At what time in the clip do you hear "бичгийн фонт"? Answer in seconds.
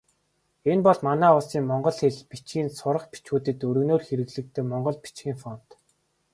5.03-5.67